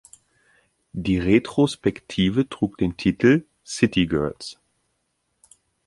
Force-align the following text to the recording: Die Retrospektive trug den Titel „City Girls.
Die 0.93 1.19
Retrospektive 1.19 2.49
trug 2.49 2.79
den 2.79 2.97
Titel 2.97 3.45
„City 3.63 4.07
Girls. 4.07 4.57